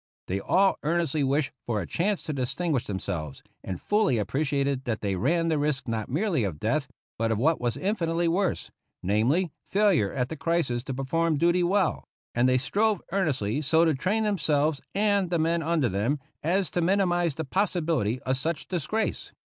They 0.25 0.39
all 0.39 0.79
earnestly 0.81 1.23
wished 1.23 1.51
for 1.67 1.79
a 1.79 1.85
chance 1.85 2.23
to 2.23 2.33
distinguish 2.33 2.87
themselves, 2.87 3.43
and 3.63 3.79
fully 3.79 4.17
appreciated 4.17 4.85
that 4.85 5.01
they 5.01 5.15
ran 5.15 5.49
the 5.49 5.59
risk 5.59 5.87
not 5.87 6.09
merely 6.09 6.43
of 6.43 6.59
death, 6.59 6.87
but 7.19 7.31
of 7.31 7.37
what 7.37 7.61
was 7.61 7.77
infinitely 7.77 8.27
worse— 8.27 8.71
namely, 9.03 9.51
failure 9.63 10.11
at 10.11 10.29
the 10.29 10.35
crisis 10.35 10.81
to 10.85 10.93
perform 10.95 11.37
duty 11.37 11.61
well; 11.61 12.03
and 12.33 12.49
they 12.49 12.57
strove 12.57 12.99
earnestly 13.11 13.61
so 13.61 13.85
to 13.85 13.93
train 13.93 14.23
themselves, 14.23 14.81
and 14.95 15.29
the 15.29 15.37
men 15.37 15.61
under 15.61 15.87
them, 15.87 16.19
as 16.41 16.71
to 16.71 16.81
minimize 16.81 17.35
the 17.35 17.45
pos 17.45 17.73
sibility 17.73 18.17
of 18.21 18.37
such 18.37 18.67
disgrace. 18.67 19.31